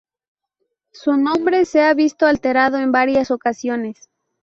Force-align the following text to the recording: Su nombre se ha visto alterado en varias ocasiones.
Su 0.91 1.13
nombre 1.15 1.63
se 1.65 1.83
ha 1.83 1.93
visto 1.93 2.25
alterado 2.25 2.79
en 2.79 2.91
varias 2.91 3.29
ocasiones. 3.29 4.09